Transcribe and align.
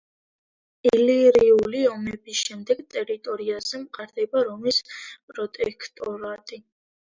ილირიული 0.91 1.81
ომების 1.91 2.41
შემდეგ 2.49 2.83
ტერიტორიაზე 2.97 3.85
მყარდება 3.85 4.45
რომის 4.51 4.83
პროტექტორატი. 4.99 6.65